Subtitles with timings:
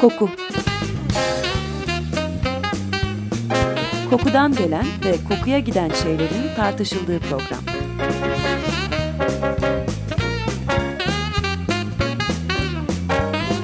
[0.00, 0.30] Koku
[4.10, 7.64] Kokudan gelen ve kokuya giden şeylerin tartışıldığı program.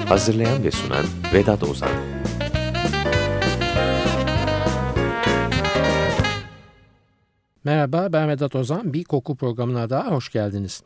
[0.09, 1.05] Hazırlayan ve sunan
[1.35, 1.89] Vedat Ozan
[7.65, 8.93] Merhaba ben Vedat Ozan.
[8.93, 10.83] Bir koku programına daha hoş geldiniz.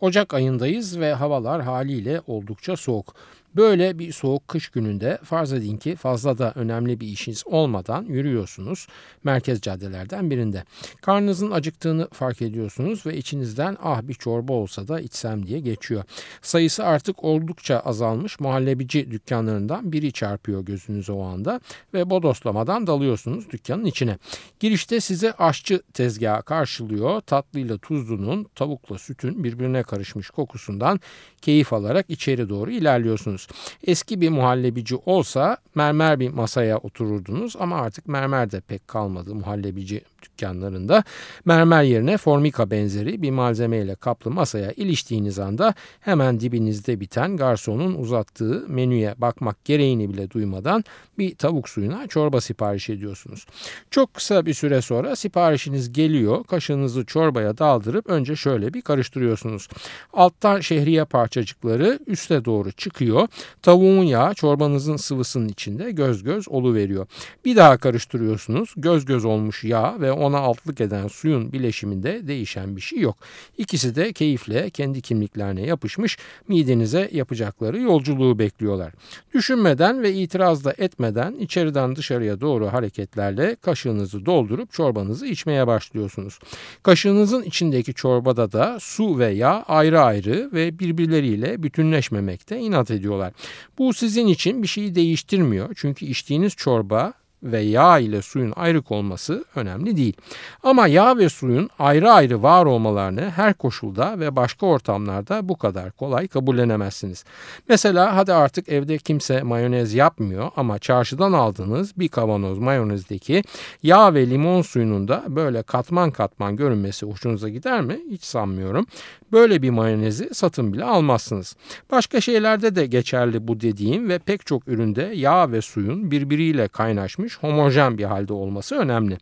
[0.00, 3.14] Ocak ayındayız ve havalar haliyle oldukça soğuk.
[3.56, 8.86] Böyle bir soğuk kış gününde farz edin ki fazla da önemli bir işiniz olmadan yürüyorsunuz
[9.24, 10.64] merkez caddelerden birinde.
[11.00, 16.04] Karnınızın acıktığını fark ediyorsunuz ve içinizden ah bir çorba olsa da içsem diye geçiyor.
[16.42, 21.60] Sayısı artık oldukça azalmış muhallebici dükkanlarından biri çarpıyor gözünüze o anda
[21.94, 24.18] ve bodoslamadan dalıyorsunuz dükkanın içine.
[24.60, 27.20] Girişte size aşçı tezgahı karşılıyor.
[27.20, 31.00] Tatlıyla tuzlunun, tavukla sütün birbirine karışmış kokusundan
[31.42, 33.48] keyif alarak içeri doğru ilerliyorsunuz otururdunuz.
[33.86, 40.02] Eski bir muhallebici olsa mermer bir masaya otururdunuz ama artık mermer de pek kalmadı muhallebici
[40.22, 41.04] dükkanlarında.
[41.44, 48.64] Mermer yerine formika benzeri bir malzemeyle kaplı masaya iliştiğiniz anda hemen dibinizde biten garsonun uzattığı
[48.68, 50.84] menüye bakmak gereğini bile duymadan
[51.18, 53.46] bir tavuk suyuna çorba sipariş ediyorsunuz.
[53.90, 56.44] Çok kısa bir süre sonra siparişiniz geliyor.
[56.44, 59.68] Kaşığınızı çorbaya daldırıp önce şöyle bir karıştırıyorsunuz.
[60.12, 63.28] Alttan şehriye parçacıkları üste doğru çıkıyor.
[63.62, 67.06] Tavuğun yağı çorbanızın sıvısının içinde göz göz olu veriyor.
[67.44, 68.74] Bir daha karıştırıyorsunuz.
[68.76, 73.16] Göz göz olmuş yağ ve ona altlık eden suyun bileşiminde değişen bir şey yok.
[73.58, 76.18] İkisi de keyifle kendi kimliklerine yapışmış
[76.48, 78.92] midenize yapacakları yolculuğu bekliyorlar.
[79.34, 86.38] Düşünmeden ve itiraz da etmeden içeriden dışarıya doğru hareketlerle kaşığınızı doldurup çorbanızı içmeye başlıyorsunuz.
[86.82, 93.32] Kaşığınızın içindeki çorbada da su ve yağ ayrı ayrı ve birbirleriyle bütünleşmemekte inat ediyorlar.
[93.78, 95.74] Bu sizin için bir şeyi değiştirmiyor.
[95.76, 100.16] Çünkü içtiğiniz çorba ve yağ ile suyun ayrık olması önemli değil.
[100.62, 105.90] Ama yağ ve suyun ayrı ayrı var olmalarını her koşulda ve başka ortamlarda bu kadar
[105.90, 107.24] kolay kabullenemezsiniz.
[107.68, 113.44] Mesela hadi artık evde kimse mayonez yapmıyor ama çarşıdan aldığınız bir kavanoz mayonezdeki
[113.82, 118.00] yağ ve limon suyunun da böyle katman katman görünmesi hoşunuza gider mi?
[118.10, 118.86] Hiç sanmıyorum.
[119.32, 121.56] Böyle bir mayonezi satın bile almazsınız.
[121.90, 127.31] Başka şeylerde de geçerli bu dediğim ve pek çok üründe yağ ve suyun birbiriyle kaynaşmış
[127.32, 129.18] karışmış homojen bir halde olması önemli.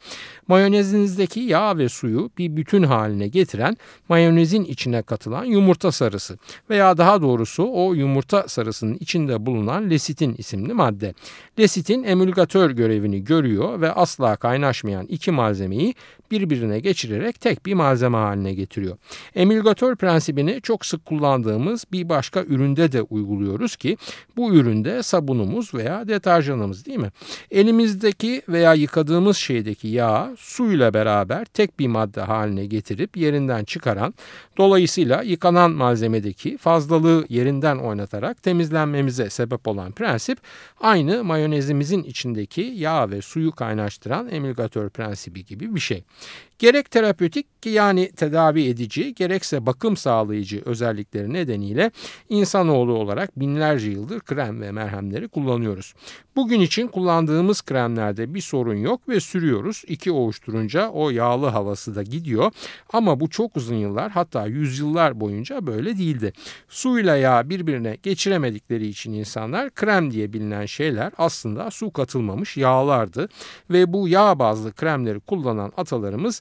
[0.48, 3.76] Mayonezinizdeki yağ ve suyu bir bütün haline getiren
[4.08, 6.38] mayonezin içine katılan yumurta sarısı
[6.70, 11.14] veya daha doğrusu o yumurta sarısının içinde bulunan lesitin isimli madde.
[11.58, 15.94] Lesitin emülgatör görevini görüyor ve asla kaynaşmayan iki malzemeyi
[16.30, 18.96] birbirine geçirerek tek bir malzeme haline getiriyor.
[19.34, 23.96] Emülgatör prensibini çok sık kullandığımız bir başka üründe de uyguluyoruz ki
[24.36, 27.10] bu üründe sabunumuz veya deterjanımız değil mi?
[28.00, 34.14] Elimizdeki veya yıkadığımız şeydeki yağ suyla beraber tek bir madde haline getirip yerinden çıkaran
[34.56, 40.38] dolayısıyla yıkanan malzemedeki fazlalığı yerinden oynatarak temizlenmemize sebep olan prensip
[40.80, 46.04] aynı mayonezimizin içindeki yağ ve suyu kaynaştıran emülgatör prensibi gibi bir şey.
[46.60, 51.90] Gerek terapötik yani tedavi edici gerekse bakım sağlayıcı özellikleri nedeniyle
[52.28, 55.94] insanoğlu olarak binlerce yıldır krem ve merhemleri kullanıyoruz.
[56.36, 59.82] Bugün için kullandığımız kremlerde bir sorun yok ve sürüyoruz.
[59.86, 62.52] İki ovuşturunca o yağlı havası da gidiyor.
[62.92, 66.32] Ama bu çok uzun yıllar hatta yüzyıllar boyunca böyle değildi.
[66.68, 73.28] Suyla yağ birbirine geçiremedikleri için insanlar krem diye bilinen şeyler aslında su katılmamış yağlardı.
[73.70, 76.40] Ve bu yağ bazlı kremleri kullanan atalarımız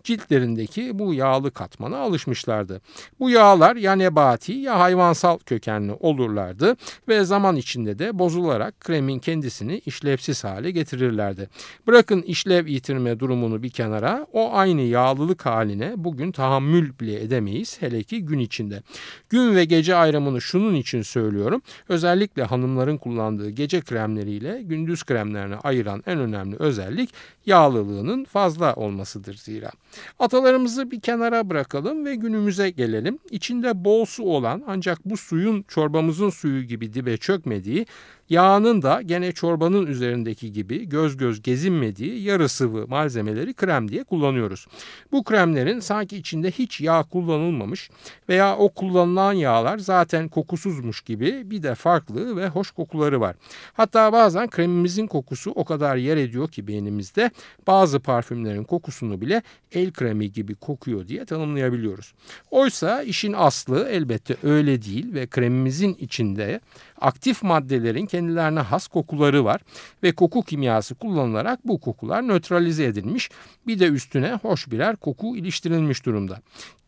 [0.03, 2.81] ciltlerindeki bu yağlı katmana alışmışlardı.
[3.19, 6.75] Bu yağlar ya nebati ya hayvansal kökenli olurlardı
[7.07, 11.49] ve zaman içinde de bozularak kremin kendisini işlevsiz hale getirirlerdi.
[11.87, 18.03] Bırakın işlev yitirme durumunu bir kenara o aynı yağlılık haline bugün tahammül bile edemeyiz hele
[18.03, 18.83] ki gün içinde.
[19.29, 21.61] Gün ve gece ayrımını şunun için söylüyorum.
[21.89, 27.09] Özellikle hanımların kullandığı gece kremleriyle gündüz kremlerine ayıran en önemli özellik
[27.45, 29.71] yağlılığının fazla olmasıdır zira.
[30.19, 33.19] Atalarımızı bir kenara bırakalım ve günümüze gelelim.
[33.31, 37.85] İçinde bol su olan ancak bu suyun çorbamızın suyu gibi dibe çökmediği
[38.31, 44.67] Yağının da gene çorbanın üzerindeki gibi göz göz gezinmediği yarı sıvı malzemeleri krem diye kullanıyoruz.
[45.11, 47.89] Bu kremlerin sanki içinde hiç yağ kullanılmamış
[48.29, 53.35] veya o kullanılan yağlar zaten kokusuzmuş gibi bir de farklı ve hoş kokuları var.
[53.73, 57.31] Hatta bazen kremimizin kokusu o kadar yer ediyor ki beynimizde
[57.67, 59.41] bazı parfümlerin kokusunu bile
[59.71, 62.13] el kremi gibi kokuyor diye tanımlayabiliyoruz.
[62.51, 66.61] Oysa işin aslı elbette öyle değil ve kremimizin içinde
[67.01, 69.61] aktif maddelerin kendi kendilerine has kokuları var
[70.03, 73.29] ve koku kimyası kullanılarak bu kokular nötralize edilmiş.
[73.67, 76.41] Bir de üstüne hoş birer koku iliştirilmiş durumda.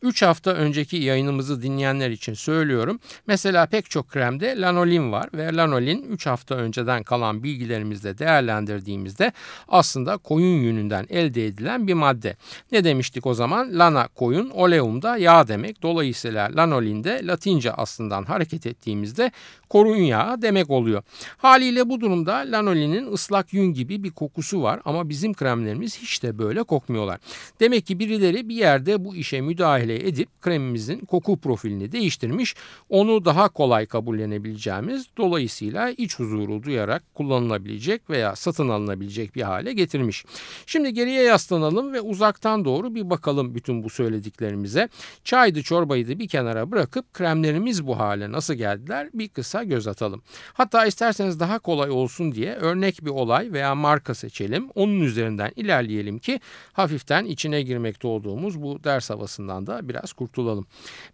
[0.03, 2.99] 3 hafta önceki yayınımızı dinleyenler için söylüyorum.
[3.27, 9.31] Mesela pek çok kremde lanolin var ve lanolin 3 hafta önceden kalan bilgilerimizle değerlendirdiğimizde
[9.67, 12.35] aslında koyun yününden elde edilen bir madde.
[12.71, 13.79] Ne demiştik o zaman?
[13.79, 15.81] Lana koyun, oleum da yağ demek.
[15.81, 19.31] Dolayısıyla lanolin de Latince aslından hareket ettiğimizde
[19.73, 21.03] korun yağı demek oluyor.
[21.37, 26.37] Haliyle bu durumda lanolinin ıslak yün gibi bir kokusu var ama bizim kremlerimiz hiç de
[26.37, 27.19] böyle kokmuyorlar.
[27.59, 32.55] Demek ki birileri bir yerde bu işe müdahale edip kremimizin koku profilini değiştirmiş,
[32.89, 40.25] onu daha kolay kabullenebileceğimiz dolayısıyla iç huzuru duyarak kullanılabilecek veya satın alınabilecek bir hale getirmiş.
[40.65, 44.89] Şimdi geriye yaslanalım ve uzaktan doğru bir bakalım bütün bu söylediklerimize.
[45.23, 50.21] Çaydı çorbayı da bir kenara bırakıp kremlerimiz bu hale nasıl geldiler bir kısa göz atalım.
[50.53, 54.69] Hatta isterseniz daha kolay olsun diye örnek bir olay veya marka seçelim.
[54.75, 56.39] Onun üzerinden ilerleyelim ki
[56.73, 60.67] hafiften içine girmekte olduğumuz bu ders havasından da biraz kurtulalım.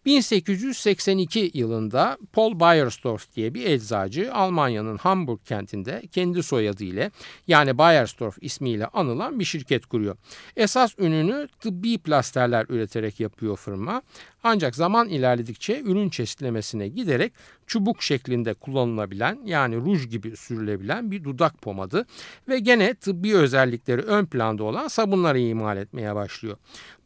[0.05, 7.11] 1882 yılında Paul Bayersdorf diye bir eczacı Almanya'nın Hamburg kentinde kendi soyadı ile
[7.47, 10.17] yani Bayersdorf ismiyle anılan bir şirket kuruyor.
[10.55, 14.01] Esas ününü tıbbi plasterler üreterek yapıyor firma.
[14.43, 17.33] Ancak zaman ilerledikçe ürün çeşitlemesine giderek
[17.67, 22.05] çubuk şeklinde kullanılabilen yani ruj gibi sürülebilen bir dudak pomadı
[22.47, 26.57] ve gene tıbbi özellikleri ön planda olan sabunları imal etmeye başlıyor.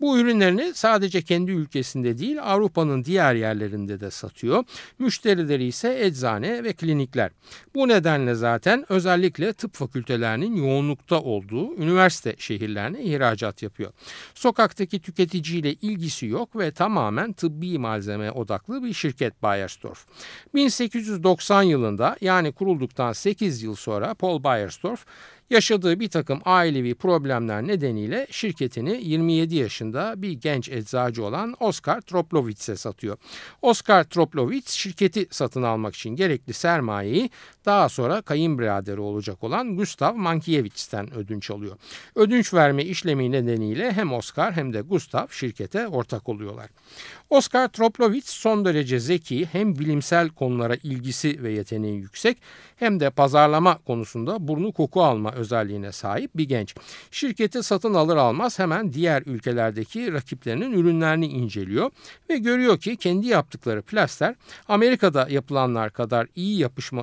[0.01, 4.63] Bu ürünlerini sadece kendi ülkesinde değil Avrupa'nın diğer yerlerinde de satıyor.
[4.99, 7.31] Müşterileri ise eczane ve klinikler.
[7.75, 13.91] Bu nedenle zaten özellikle tıp fakültelerinin yoğunlukta olduğu üniversite şehirlerine ihracat yapıyor.
[14.35, 20.05] Sokaktaki tüketiciyle ilgisi yok ve tamamen tıbbi malzeme odaklı bir şirket Bayersdorf.
[20.53, 25.05] 1890 yılında yani kurulduktan 8 yıl sonra Paul Bayersdorf
[25.49, 32.75] yaşadığı bir takım ailevi problemler nedeniyle şirketini 27 yaşında bir genç eczacı olan Oscar Troplowitz'e
[32.75, 33.17] satıyor.
[33.61, 37.29] Oscar Troplowitz şirketi satın almak için gerekli sermayeyi
[37.65, 41.77] daha sonra kayınbiraderi olacak olan Gustav Mankiewicz'ten ödünç alıyor.
[42.15, 46.69] Ödünç verme işlemi nedeniyle hem Oscar hem de Gustav şirkete ortak oluyorlar.
[47.29, 52.37] Oscar Troplowitz son derece zeki hem bilimsel konulara ilgisi ve yeteneği yüksek
[52.75, 56.75] hem de pazarlama konusunda burnu koku alma özelliğine sahip bir genç.
[57.11, 61.91] Şirketi satın alır almaz hemen diğer ülkelerdeki rakiplerinin ürünlerini inceliyor
[62.29, 64.35] ve görüyor ki kendi yaptıkları plaster
[64.67, 67.01] Amerika'da yapılanlar kadar iyi yapışma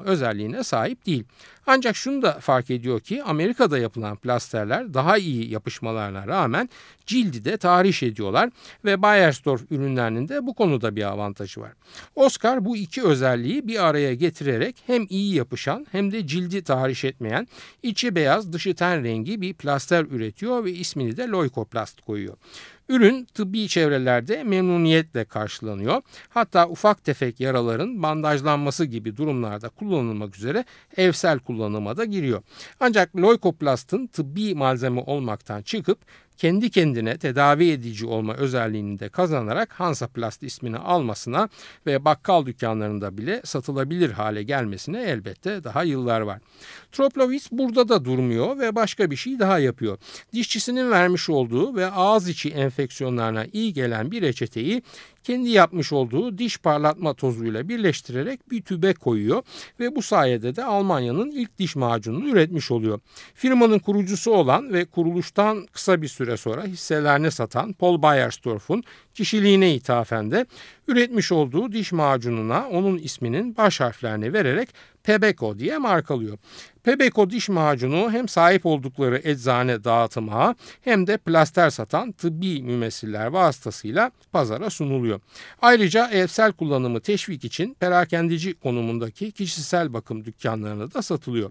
[0.51, 1.25] özelliğine sahip değil.
[1.67, 6.69] Ancak şunu da fark ediyor ki Amerika'da yapılan plasterler daha iyi yapışmalarına rağmen
[7.07, 8.51] cildi de tahriş ediyorlar
[8.85, 11.73] ve Bayersdorf ürünlerinin de bu konuda bir avantajı var.
[12.15, 17.47] Oscar bu iki özelliği bir araya getirerek hem iyi yapışan hem de cildi tahriş etmeyen
[17.83, 22.37] içi beyaz dışı ten rengi bir plaster üretiyor ve ismini de Leukoplast koyuyor.
[22.91, 26.03] Ürün tıbbi çevrelerde memnuniyetle karşılanıyor.
[26.29, 30.65] Hatta ufak tefek yaraların bandajlanması gibi durumlarda kullanılmak üzere
[30.97, 32.43] evsel kullanıma da giriyor.
[32.81, 35.99] Ancak leukoplastın tıbbi malzeme olmaktan çıkıp
[36.41, 41.49] kendi kendine tedavi edici olma özelliğini de kazanarak Hansaplast ismini almasına
[41.87, 46.41] ve bakkal dükkanlarında bile satılabilir hale gelmesine elbette daha yıllar var.
[46.93, 49.99] Troplowitz burada da durmuyor ve başka bir şey daha yapıyor.
[50.33, 54.83] Dişçisinin vermiş olduğu ve ağız içi enfeksiyonlarına iyi gelen bir reçeteyi
[55.25, 59.43] kendi yapmış olduğu diş parlatma tozuyla birleştirerek bir tübe koyuyor
[59.81, 63.01] ve bu sayede de Almanya'nın ilk diş macununu üretmiş oluyor.
[63.35, 70.31] Firmanın kurucusu olan ve kuruluştan kısa bir süre sonra hisselerini satan Paul Bayersdorf'un kişiliğine ithafen
[70.31, 70.47] de
[70.89, 74.69] üretmiş olduğu diş macununa onun isminin baş harflerini vererek
[75.03, 76.39] Pebeco diye markalıyor.
[76.83, 84.11] Pebeco diş macunu hem sahip oldukları eczane dağıtıma hem de plaster satan tıbbi mümessiller vasıtasıyla
[84.33, 85.21] pazara sunuluyor.
[85.63, 91.51] Ayrıca evsel kullanımı teşvik için perakendeci konumundaki kişisel bakım dükkanlarına da satılıyor.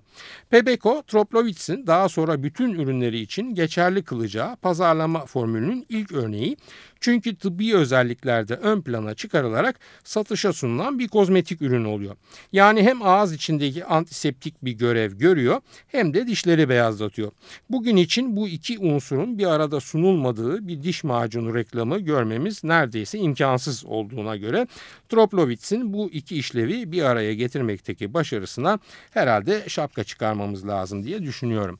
[0.50, 6.58] Pebeco, Troplowitz'in daha sonra bütün ürünleri için geçerli kılacağı pazarlama formülünün ilk örneği
[7.00, 12.16] çünkü tıbbi özelliklerde ön plana çıkarılarak satışa sunulan bir kozmetik ürün oluyor.
[12.52, 17.32] Yani hem ağız içindeki antiseptik bir görev görüyor hem de dişleri beyazlatıyor.
[17.70, 23.86] Bugün için bu iki unsurun bir arada sunulmadığı bir diş macunu reklamı görmemiz neredeyse imkansız
[23.86, 24.68] olduğuna göre
[25.10, 28.80] Troplowitz'in bu iki işlevi bir araya getirmekteki başarısına
[29.12, 31.80] herhalde şapka çıkarmamız lazım diye düşünüyorum.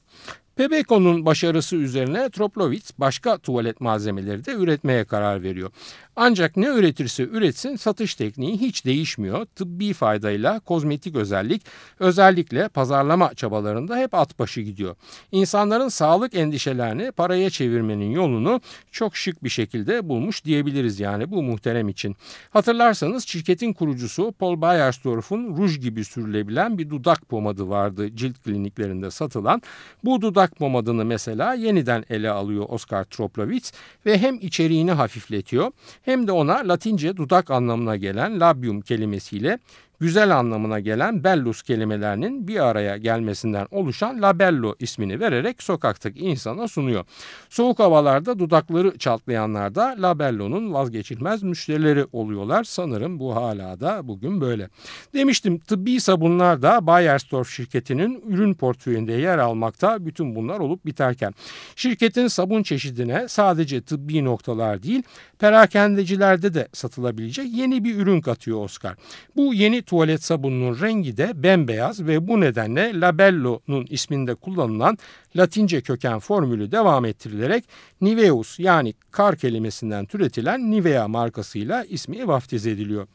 [0.60, 5.72] Pebeco'nun başarısı üzerine Troplovitz başka tuvalet malzemeleri de üretmeye karar veriyor.
[6.16, 9.46] Ancak ne üretirse üretsin satış tekniği hiç değişmiyor.
[9.46, 11.62] Tıbbi faydayla kozmetik özellik
[12.00, 14.96] özellikle pazarlama çabalarında hep at başı gidiyor.
[15.32, 18.62] İnsanların sağlık endişelerini paraya çevirmenin yolunu
[18.92, 22.16] çok şık bir şekilde bulmuş diyebiliriz yani bu muhterem için.
[22.50, 29.62] Hatırlarsanız şirketin kurucusu Paul Bayersdorf'un ruj gibi sürülebilen bir dudak pomadı vardı cilt kliniklerinde satılan.
[30.04, 33.74] Bu dudak pomadını mesela yeniden ele alıyor Oscar Troplowitz
[34.06, 39.60] ve hem içeriğini hafifletiyor hem de ona Latince dudak anlamına gelen labium kelimesiyle
[40.00, 47.06] güzel anlamına gelen bellus kelimelerinin bir araya gelmesinden oluşan labello ismini vererek sokaktaki insana sunuyor.
[47.50, 52.64] Soğuk havalarda dudakları çatlayanlar da labello'nun vazgeçilmez müşterileri oluyorlar.
[52.64, 54.70] Sanırım bu hala da bugün böyle.
[55.14, 61.34] Demiştim tıbbi sabunlar da Bayersdorf şirketinin ürün portföyünde yer almakta bütün bunlar olup biterken.
[61.76, 65.04] Şirketin sabun çeşidine sadece tıbbi noktalar değil
[65.40, 68.96] perakendecilerde de satılabilecek yeni bir ürün katıyor Oscar.
[69.36, 74.98] Bu yeni tuvalet sabununun rengi de bembeyaz ve bu nedenle Labello'nun isminde kullanılan
[75.36, 77.64] Latince köken formülü devam ettirilerek
[78.02, 83.08] Niveus yani kar kelimesinden türetilen Nivea markasıyla ismi vaftiz ediliyor.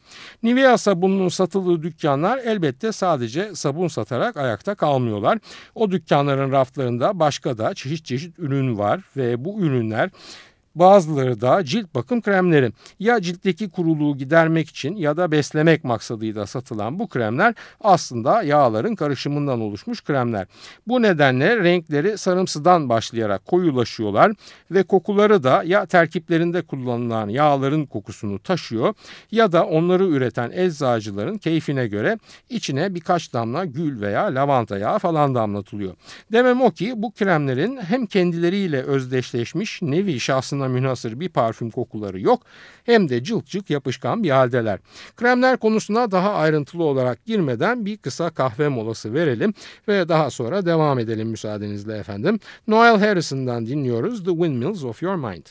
[0.43, 5.39] Nivea sabununun satıldığı dükkanlar elbette sadece sabun satarak ayakta kalmıyorlar.
[5.75, 10.09] O dükkanların raflarında başka da çeşit çeşit ürün var ve bu ürünler
[10.75, 12.71] Bazıları da cilt bakım kremleri.
[12.99, 19.61] Ya ciltteki kuruluğu gidermek için ya da beslemek maksadıyla satılan bu kremler aslında yağların karışımından
[19.61, 20.47] oluşmuş kremler.
[20.87, 24.31] Bu nedenle renkleri sarımsıdan başlayarak koyulaşıyorlar
[24.71, 28.93] ve kokuları da ya terkiplerinde kullanılan yağların kokusunu taşıyor
[29.31, 35.35] ya da onları üreten eczacıların keyfine göre içine birkaç damla gül veya lavanta yağı falan
[35.35, 35.93] damlatılıyor.
[36.31, 42.19] Demem o ki bu kremlerin hem kendileriyle özdeşleşmiş nevi şahsına ona münhasır bir parfüm kokuları
[42.19, 42.41] yok
[42.83, 44.79] hem de cılk cılk yapışkan bir haldeler.
[45.15, 49.53] Kremler konusuna daha ayrıntılı olarak girmeden bir kısa kahve molası verelim
[49.87, 52.39] ve daha sonra devam edelim müsaadenizle efendim.
[52.67, 55.45] Noel Harrison'dan dinliyoruz The Windmills of Your Mind.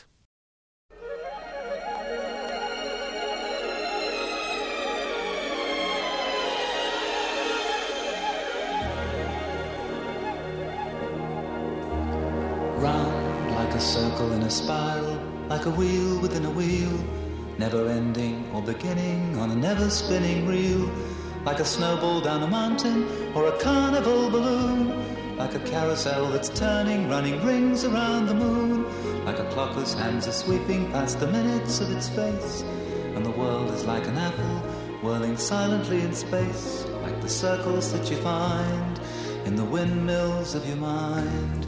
[13.85, 15.15] Circle in a spiral,
[15.47, 16.91] like a wheel within a wheel,
[17.59, 20.91] never ending or beginning on a never spinning reel,
[21.45, 27.07] like a snowball down a mountain or a carnival balloon, like a carousel that's turning,
[27.07, 28.83] running rings around the moon,
[29.23, 32.63] like a clock whose hands are sweeping past the minutes of its face,
[33.13, 34.57] and the world is like an apple
[35.03, 38.99] whirling silently in space, like the circles that you find
[39.45, 41.67] in the windmills of your mind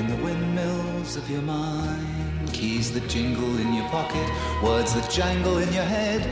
[0.00, 2.50] in the windmills of your mind.
[2.54, 4.26] Keys that jingle in your pocket,
[4.62, 6.22] words that jangle in your head.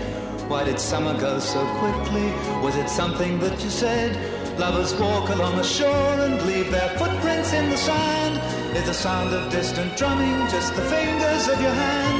[0.48, 2.28] Why did summer go so quickly?
[2.64, 4.10] Was it something that you said?
[4.58, 8.36] Lovers walk along the shore and leave their footprints in the sand.
[8.74, 12.18] Is the sound of distant drumming just the fingers of your hand?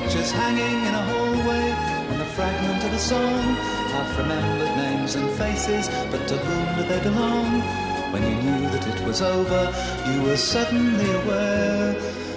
[0.00, 1.66] Pictures hanging in a hallway
[2.10, 3.44] and the fragment of a song.
[3.92, 7.85] Half remembered names and faces, but to whom do they belong?
[8.12, 9.62] When you knew that it was over,
[10.10, 11.92] you were suddenly aware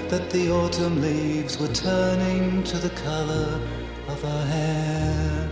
[0.10, 3.62] that the autumn leaves were turning to the color
[4.08, 5.50] of her hair.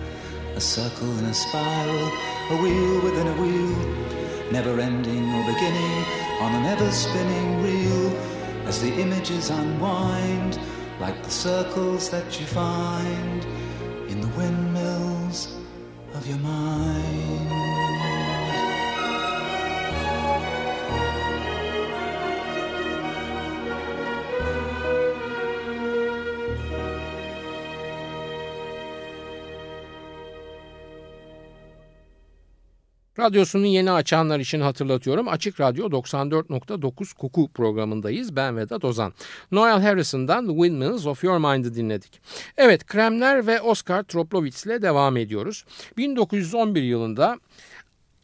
[0.55, 2.11] A circle in a spiral,
[2.49, 6.05] a wheel within a wheel, never ending or beginning
[6.41, 8.11] on an ever spinning reel
[8.65, 10.59] as the images unwind
[10.99, 13.45] like the circles that you find
[14.09, 15.55] in the windmills
[16.15, 16.96] of your mind.
[33.19, 35.27] Radyosunu yeni açanlar için hatırlatıyorum.
[35.27, 38.35] Açık Radyo 94.9 Kuku programındayız.
[38.35, 39.13] Ben Vedat Ozan.
[39.51, 42.21] Noel Harrison'dan Windmills of Your Mind'ı dinledik.
[42.57, 45.65] Evet, Kremler ve Oscar Troplowitz ile devam ediyoruz.
[45.97, 47.39] 1911 yılında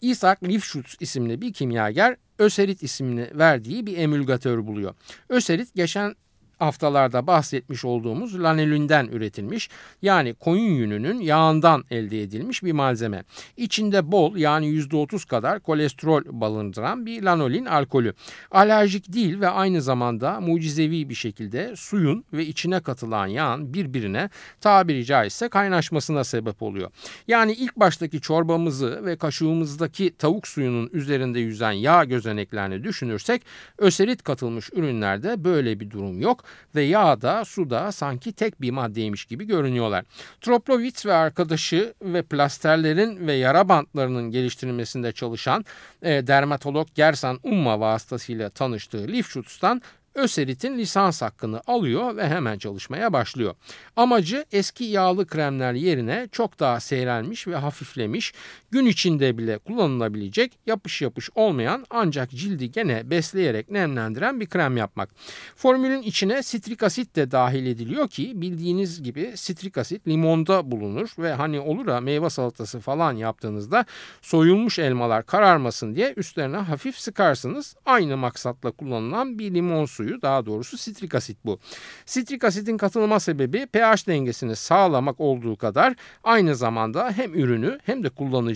[0.02, 4.94] Isaac Lifshutz isimli bir kimyager Öserit ismini verdiği bir emülgatör buluyor.
[5.30, 6.16] Öserit geçen
[6.60, 9.70] haftalarda bahsetmiş olduğumuz lanolünden üretilmiş
[10.02, 13.24] yani koyun yününün yağından elde edilmiş bir malzeme.
[13.58, 18.14] İçinde bol yani %30 kadar kolesterol barındıran bir lanolin alkolü.
[18.52, 24.30] Alerjik değil ve aynı zamanda mucizevi bir şekilde suyun ve içine katılan yağın birbirine
[24.62, 26.92] tabiri caizse kaynaşmasına sebep oluyor.
[27.28, 33.42] Yani ilk baştaki çorbamızı ve kaşığımızdaki tavuk suyunun üzerinde yüzen yağ gözeneklerini düşünürsek
[33.78, 36.43] öserit katılmış ürünlerde böyle bir durum yok
[36.76, 40.06] ve yağ da su da sanki tek bir maddeymiş gibi görünüyorlar.
[40.42, 45.66] Troplovitz ve arkadaşı ve plasterlerin ve yara bantlarının geliştirilmesinde çalışan
[46.02, 49.82] e, dermatolog Gersan Umma vasıtasıyla tanıştığı Lifschutz'tan
[50.16, 53.56] Öserit'in lisans hakkını alıyor ve hemen çalışmaya başlıyor.
[53.96, 58.34] Amacı eski yağlı kremler yerine çok daha seyrelmiş ve hafiflemiş,
[58.74, 65.10] gün içinde bile kullanılabilecek yapış yapış olmayan ancak cildi gene besleyerek nemlendiren bir krem yapmak.
[65.56, 71.34] Formülün içine sitrik asit de dahil ediliyor ki bildiğiniz gibi sitrik asit limonda bulunur ve
[71.34, 73.86] hani olur ya meyve salatası falan yaptığınızda
[74.22, 77.76] soyulmuş elmalar kararmasın diye üstlerine hafif sıkarsınız.
[77.86, 81.60] Aynı maksatla kullanılan bir limon suyu daha doğrusu sitrik asit bu.
[82.06, 88.10] Sitrik asitin katılma sebebi pH dengesini sağlamak olduğu kadar aynı zamanda hem ürünü hem de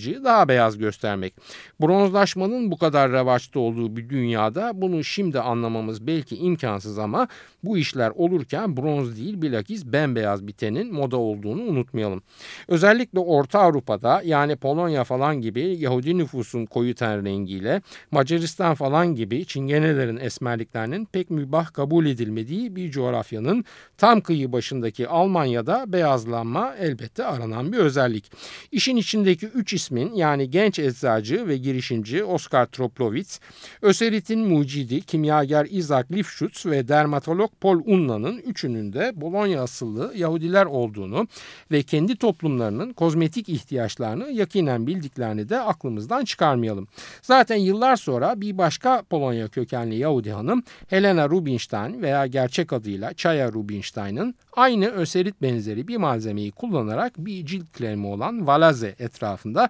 [0.08, 1.34] kullanıcıyı daha beyaz göstermek.
[1.82, 7.28] Bronzlaşmanın bu kadar revaçta olduğu bir dünyada bunu şimdi anlamamız belki imkansız ama
[7.64, 12.22] bu işler olurken bronz değil bilakis bembeyaz bir tenin moda olduğunu unutmayalım.
[12.68, 19.46] Özellikle Orta Avrupa'da yani Polonya falan gibi Yahudi nüfusun koyu ten rengiyle Macaristan falan gibi
[19.46, 23.66] Çingenelerin esmerliklerinin pek mübah kabul edilmediği bir coğrafyanın
[23.98, 28.32] tam kıyı başındaki Almanya'da beyazlanma elbette aranan bir özellik.
[28.72, 33.40] İşin içindeki üç ismin yani genç eczacı ve girişimci Oskar Troplowitz,
[33.82, 41.28] Öserit'in mucidi kimyager Isaac Lifschutz ve dermatolog Paul Unna'nın üçünün de Bologna asıllı Yahudiler olduğunu
[41.72, 46.88] ve kendi toplumlarının kozmetik ihtiyaçlarını yakinen bildiklerini de aklımızdan çıkarmayalım.
[47.22, 53.52] Zaten yıllar sonra bir başka Polonya kökenli Yahudi hanım Helena Rubinstein veya gerçek adıyla Chaya
[53.52, 59.70] Rubinstein'ın aynı öserit benzeri bir malzemeyi kullanarak bir cilt kremi olan Valaze etrafında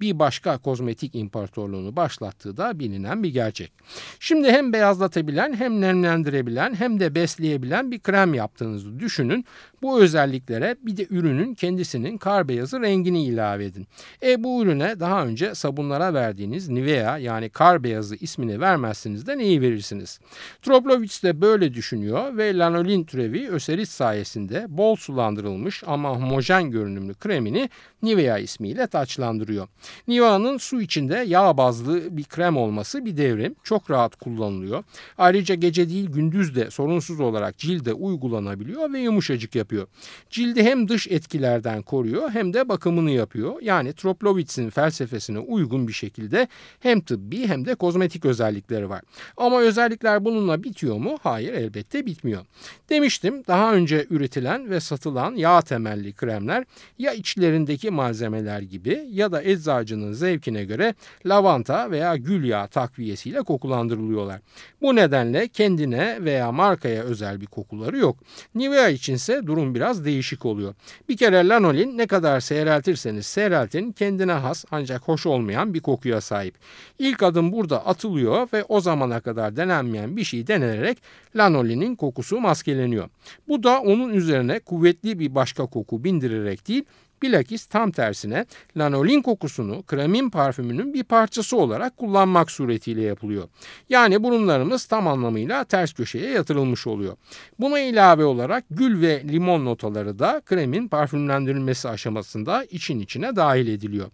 [0.00, 3.72] bir başka kozmetik imparatorluğunu başlattığı da bilinen bir gerçek.
[4.20, 9.44] Şimdi hem beyazlatabilen hem nemlendirebilen hem de besleyebilen bir krem yaptığınızı düşünün.
[9.82, 13.86] Bu özelliklere bir de ürünün kendisinin kar beyazı rengini ilave edin.
[14.22, 19.60] E bu ürüne daha önce sabunlara verdiğiniz Nivea yani kar beyazı ismini vermezsiniz de neyi
[19.60, 20.20] verirsiniz?
[20.62, 27.70] Troplowitz de böyle düşünüyor ve lanolin türevi öserit sayesinde bol sulandırılmış ama homojen görünümlü kremini
[28.02, 29.68] Nivea ismiyle taçlandırıyor.
[30.08, 33.54] Nivea'nın su içinde yağ bazlı bir krem olması bir devrim.
[33.62, 34.84] Çok rahat kullanılıyor.
[35.18, 39.86] Ayrıca gece değil gündüz de sorunsuz olarak cilde uygulanabiliyor ve yumuşacık yapıyor.
[40.30, 43.62] Cildi hem dış etkilerden koruyor hem de bakımını yapıyor.
[43.62, 46.48] Yani Troplowitz'in felsefesine uygun bir şekilde
[46.80, 49.02] hem tıbbi hem de kozmetik özellikleri var.
[49.36, 51.18] Ama özellikler bununla bitiyor mu?
[51.22, 52.44] Hayır elbette bitmiyor.
[52.90, 56.64] Demiştim daha önce üretilen ve satılan yağ temelli kremler
[56.98, 59.42] ya içlerindeki malzemeler gibi ya da
[59.80, 60.94] eczacının zevkine göre
[61.26, 64.40] lavanta veya gül yağı takviyesiyle kokulandırılıyorlar.
[64.82, 68.16] Bu nedenle kendine veya markaya özel bir kokuları yok.
[68.54, 70.74] Nivea içinse durum biraz değişik oluyor.
[71.08, 76.54] Bir kere lanolin ne kadar seyreltirseniz seyreltin kendine has ancak hoş olmayan bir kokuya sahip.
[76.98, 80.98] İlk adım burada atılıyor ve o zamana kadar denenmeyen bir şey denenerek
[81.36, 83.08] lanolinin kokusu maskeleniyor.
[83.48, 86.84] Bu da onun üzerine kuvvetli bir başka koku bindirerek değil
[87.22, 93.48] Bilakis tam tersine lanolin kokusunu kremin parfümünün bir parçası olarak kullanmak suretiyle yapılıyor.
[93.88, 97.16] Yani burunlarımız tam anlamıyla ters köşeye yatırılmış oluyor.
[97.58, 104.06] Buna ilave olarak gül ve limon notaları da kremin parfümlendirilmesi aşamasında için içine dahil ediliyor.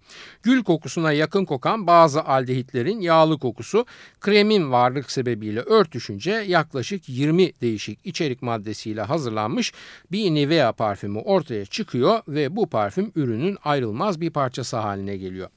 [0.42, 3.86] Gül kokusuna yakın kokan bazı aldehitlerin yağlı kokusu
[4.20, 9.72] kremin varlık sebebiyle örtüşünce yaklaşık 20 değişik içerik maddesiyle hazırlanmış
[10.12, 15.48] bir Nivea parfümü ortaya çıkıyor ve bu parfüm parfüm ürünün ayrılmaz bir parçası haline geliyor.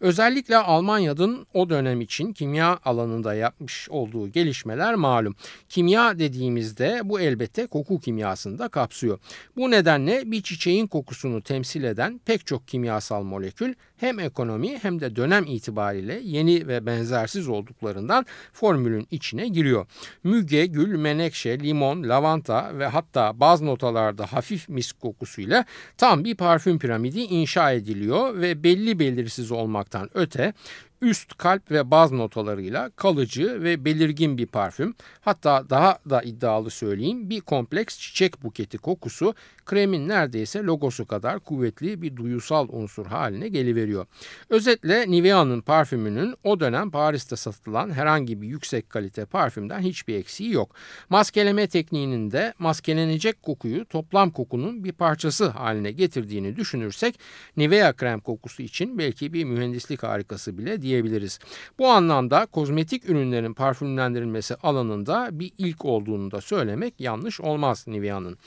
[0.00, 5.34] Özellikle Almanya'nın o dönem için kimya alanında yapmış olduğu gelişmeler malum.
[5.68, 9.18] Kimya dediğimizde bu elbette koku kimyasını da kapsıyor.
[9.56, 15.16] Bu nedenle bir çiçeğin kokusunu temsil eden pek çok kimyasal molekül hem ekonomi hem de
[15.16, 19.86] dönem itibariyle yeni ve benzersiz olduklarından formülün içine giriyor.
[20.24, 25.64] Müge, gül, menekşe, limon, lavanta ve hatta bazı notalarda hafif misk kokusuyla
[25.98, 30.52] tam bir parfüm piramidi inşa ediliyor ve belli belirsiz olmaktan öte
[31.00, 34.94] üst kalp ve baz notalarıyla kalıcı ve belirgin bir parfüm.
[35.20, 39.34] Hatta daha da iddialı söyleyeyim bir kompleks çiçek buketi kokusu
[39.66, 44.06] kremin neredeyse logosu kadar kuvvetli bir duyusal unsur haline geliveriyor.
[44.50, 50.74] Özetle Nivea'nın parfümünün o dönem Paris'te satılan herhangi bir yüksek kalite parfümden hiçbir eksiği yok.
[51.08, 57.20] Maskeleme tekniğinin de maskelenecek kokuyu toplam kokunun bir parçası haline getirdiğini düşünürsek
[57.56, 61.38] Nivea krem kokusu için belki bir mühendislik harikası bile diyebiliriz.
[61.78, 68.38] Bu anlamda kozmetik ürünlerin parfümlendirilmesi alanında bir ilk olduğunu da söylemek yanlış olmaz Nivea'nın.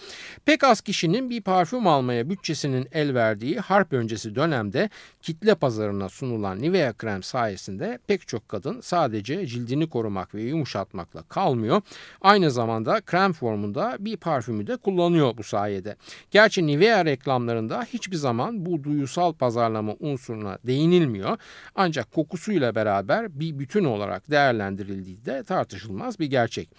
[0.46, 4.90] Pek az kişinin bir parfüm almaya bütçesinin el verdiği harp öncesi dönemde
[5.22, 11.82] kitle pazarına sunulan Nivea krem sayesinde pek çok kadın sadece cildini korumak ve yumuşatmakla kalmıyor.
[12.22, 15.96] Aynı zamanda krem formunda bir parfümü de kullanıyor bu sayede.
[16.32, 21.38] Gerçi Nivea reklamlarında hiçbir zaman bu duyusal pazarlama unsuruna değinilmiyor.
[21.76, 26.70] Ancak kokusuyla beraber bir bütün olarak değerlendirildiği de tartışılmaz bir gerçek.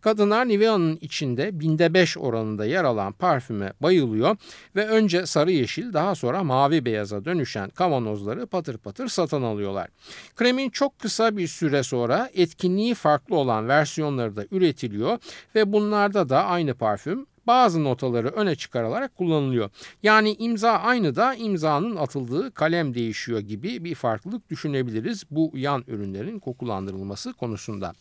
[0.00, 4.36] Kadınlar Nivea'nın içinde binde beş oranında yer alan parfüme bayılıyor
[4.76, 9.88] ve önce sarı yeşil daha sonra mavi beyaza dönüşen kavanozları patır patır satın alıyorlar.
[10.36, 15.18] Kremin çok kısa bir süre sonra etkinliği farklı olan versiyonları da üretiliyor
[15.54, 19.70] ve bunlarda da aynı parfüm bazı notaları öne çıkarılarak kullanılıyor.
[20.02, 26.38] Yani imza aynı da imzanın atıldığı kalem değişiyor gibi bir farklılık düşünebiliriz bu yan ürünlerin
[26.38, 27.92] kokulandırılması konusunda.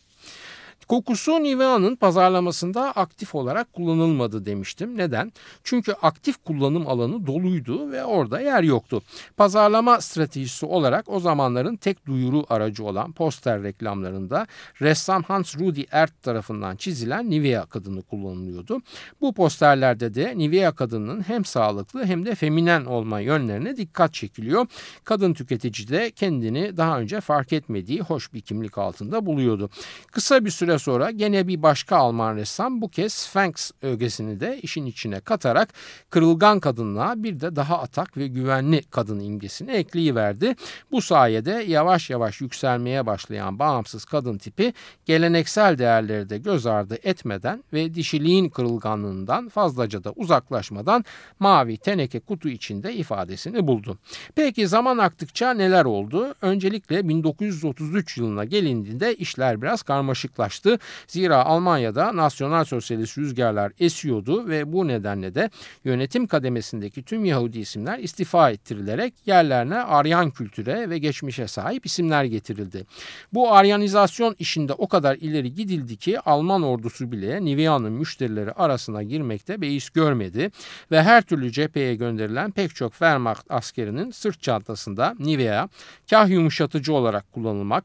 [0.87, 4.97] Kokusu Nivea'nın pazarlamasında aktif olarak kullanılmadı demiştim.
[4.97, 5.31] Neden?
[5.63, 9.01] Çünkü aktif kullanım alanı doluydu ve orada yer yoktu.
[9.37, 14.47] Pazarlama stratejisi olarak o zamanların tek duyuru aracı olan poster reklamlarında
[14.81, 18.81] ressam Hans Rudi Ert tarafından çizilen Nivea kadını kullanılıyordu.
[19.21, 24.65] Bu posterlerde de Nivea kadının hem sağlıklı hem de feminen olma yönlerine dikkat çekiliyor.
[25.03, 29.69] Kadın tüketici de kendini daha önce fark etmediği hoş bir kimlik altında buluyordu.
[30.11, 34.85] Kısa bir süre sonra gene bir başka Alman ressam bu kez Sphinx ögesini de işin
[34.85, 35.73] içine katarak
[36.09, 40.55] kırılgan kadınlığa bir de daha atak ve güvenli kadın imgesini ekleyiverdi.
[40.91, 44.73] Bu sayede yavaş yavaş yükselmeye başlayan bağımsız kadın tipi
[45.05, 51.05] geleneksel değerleri de göz ardı etmeden ve dişiliğin kırılganlığından fazlaca da uzaklaşmadan
[51.39, 53.97] mavi teneke kutu içinde ifadesini buldu.
[54.35, 56.35] Peki zaman aktıkça neler oldu?
[56.41, 60.79] Öncelikle 1933 yılına gelindiğinde işler biraz karmaşıklaştı çıktı.
[61.07, 65.49] Zira Almanya'da nasyonal sosyalist rüzgarlar esiyordu ve bu nedenle de
[65.83, 72.85] yönetim kademesindeki tüm Yahudi isimler istifa ettirilerek yerlerine Aryan kültüre ve geçmişe sahip isimler getirildi.
[73.33, 79.61] Bu Aryanizasyon işinde o kadar ileri gidildi ki Alman ordusu bile Nivea'nın müşterileri arasına girmekte
[79.61, 80.51] beis görmedi
[80.91, 85.69] ve her türlü cepheye gönderilen pek çok Wehrmacht askerinin sırt çantasında Nivea
[86.09, 87.83] kah yumuşatıcı olarak kullanılmak,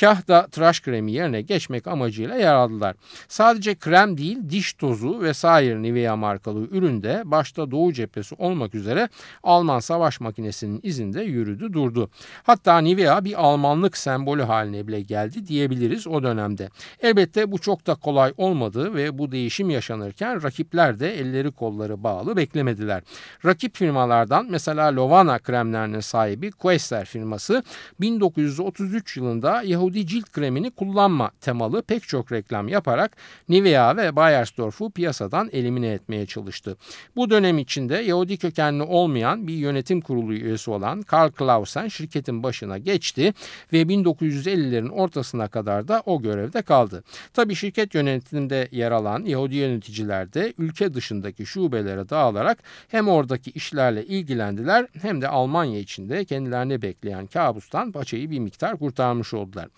[0.00, 2.96] kah da tıraş kremi yerine geçmek amacıyla yer aldılar.
[3.28, 9.08] Sadece krem değil diş tozu vesaire Nivea markalı üründe başta Doğu cephesi olmak üzere
[9.42, 12.10] Alman savaş makinesinin izinde yürüdü durdu.
[12.42, 16.68] Hatta Nivea bir Almanlık sembolü haline bile geldi diyebiliriz o dönemde.
[17.00, 22.36] Elbette bu çok da kolay olmadı ve bu değişim yaşanırken rakipler de elleri kolları bağlı
[22.36, 23.02] beklemediler.
[23.44, 27.62] Rakip firmalardan mesela Lovana kremlerinin sahibi Quester firması
[28.00, 33.16] 1933 yılında Yahudi cilt kremini kullanma temalı pek çok reklam yaparak
[33.48, 36.76] Nivea ve Bayersdorf'u piyasadan elimine etmeye çalıştı.
[37.16, 42.78] Bu dönem içinde Yahudi kökenli olmayan bir yönetim kurulu üyesi olan Karl Clausen şirketin başına
[42.78, 43.34] geçti
[43.72, 47.04] ve 1950'lerin ortasına kadar da o görevde kaldı.
[47.32, 54.06] Tabi şirket yönetiminde yer alan Yahudi yöneticiler de ülke dışındaki şubelere dağılarak hem oradaki işlerle
[54.06, 59.68] ilgilendiler hem de Almanya içinde kendilerini bekleyen kabustan paçayı bir miktar kurtarmış oldular.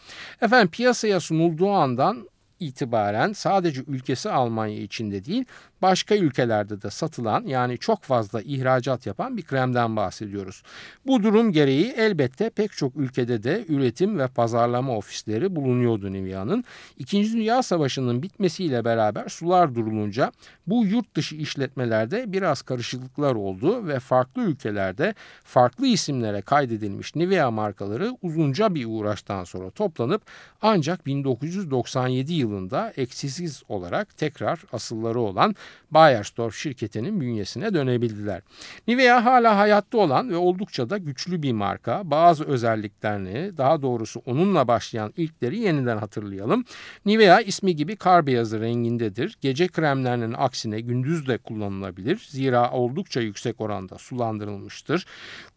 [0.43, 2.29] Efendim piyasaya sunulduğu andan
[2.61, 5.45] itibaren sadece ülkesi Almanya içinde değil
[5.83, 10.63] başka ülkelerde de satılan yani çok fazla ihracat yapan bir kremden bahsediyoruz.
[11.07, 16.65] Bu durum gereği elbette pek çok ülkede de üretim ve pazarlama ofisleri bulunuyordu Nivea'nın.
[16.99, 20.33] İkinci Dünya Savaşı'nın bitmesiyle beraber sular durulunca
[20.67, 25.15] bu yurt dışı işletmelerde biraz karışıklıklar oldu ve farklı ülkelerde
[25.45, 30.23] farklı isimlere kaydedilmiş Nivea markaları uzunca bir uğraştan sonra toplanıp
[30.63, 35.55] ancak 1997 yılında eksiksiz olarak tekrar asılları olan
[35.91, 38.43] Bayersdorf şirketinin bünyesine dönebildiler.
[38.89, 42.03] Nivea hala hayatta olan ve oldukça da güçlü bir marka.
[42.05, 46.65] Bazı özelliklerini daha doğrusu onunla başlayan ilkleri yeniden hatırlayalım.
[47.07, 49.39] Nivea ismi gibi kar beyazı rengindedir.
[49.41, 52.27] Gece kremlerinin aksine gündüz de kullanılabilir.
[52.29, 55.07] Zira oldukça yüksek oranda sulandırılmıştır.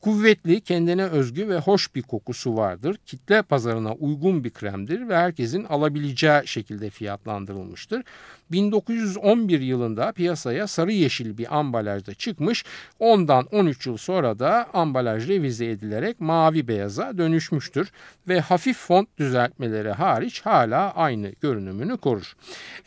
[0.01, 2.97] Kuvvetli, kendine özgü ve hoş bir kokusu vardır.
[3.05, 8.03] Kitle pazarına uygun bir kremdir ve herkesin alabileceği şekilde fiyatlandırılmıştır.
[8.51, 12.65] 1911 yılında piyasaya sarı yeşil bir ambalajda çıkmış.
[12.99, 17.91] Ondan 13 yıl sonra da ambalaj revize edilerek mavi beyaza dönüşmüştür
[18.27, 22.33] ve hafif font düzeltmeleri hariç hala aynı görünümünü korur.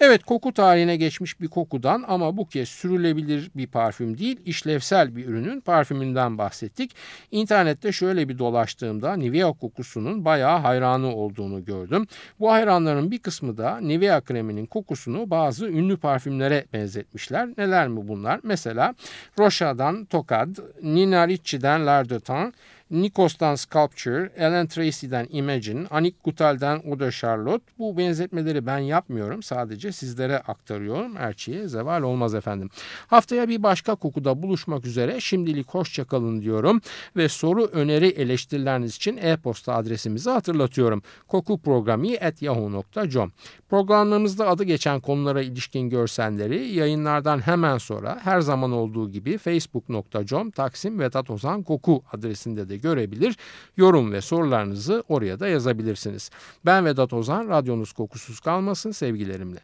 [0.00, 5.27] Evet koku tarihine geçmiş bir kokudan ama bu kez sürülebilir bir parfüm değil işlevsel bir
[5.27, 6.96] ürünün parfümünden bahsettik.
[7.31, 12.07] İnternette şöyle bir dolaştığımda Nivea kokusunun bayağı hayranı olduğunu gördüm.
[12.40, 16.64] Bu hayranların bir kısmı da Nivea kreminin kokusunu bazı ünlü parfümlere
[17.05, 17.49] benzetmişler.
[17.59, 18.40] Neler mi bunlar?
[18.43, 18.95] Mesela
[19.38, 22.53] Rocha'dan Tokad, Nina Ricci'den L'Ardetan,
[22.90, 27.64] Nikos'tan Sculpture, Ellen Tracy'den Imagine, Anik Gutal'den Oda Charlotte.
[27.79, 29.42] Bu benzetmeleri ben yapmıyorum.
[29.42, 31.16] Sadece sizlere aktarıyorum.
[31.16, 32.70] Erçiye zeval olmaz efendim.
[33.07, 35.20] Haftaya bir başka kokuda buluşmak üzere.
[35.20, 36.81] Şimdilik hoşçakalın diyorum.
[37.16, 41.03] Ve soru, öneri, eleştirileriniz için e-posta adresimizi hatırlatıyorum.
[41.29, 43.33] kokuprogrami.yahoo.com
[43.68, 51.01] Programlarımızda adı geçen konulara ilişkin görselleri yayınlardan hemen sonra her zaman olduğu gibi facebook.com Taksim
[51.01, 53.37] Vedat Ozan Koku adresinde de görebilir.
[53.77, 56.31] Yorum ve sorularınızı oraya da yazabilirsiniz.
[56.65, 59.61] Ben Vedat Ozan, radyonuz kokusuz kalmasın sevgilerimle.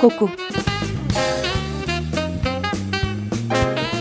[0.00, 0.30] Koku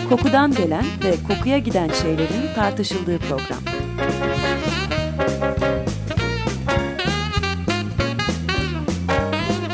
[0.09, 3.59] Kokudan gelen ve kokuya giden şeylerin tartışıldığı program.